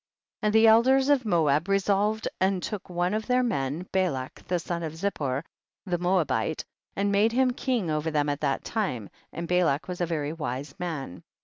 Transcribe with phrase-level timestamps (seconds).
[0.41, 0.43] 37.
[0.43, 4.57] And the ciders of Moab re solved and took one of their men, Balak the
[4.57, 5.43] son of Zippor
[5.85, 10.01] the Moab ite, and made him king over them at that time, and Balak was
[10.01, 11.21] a very wise man.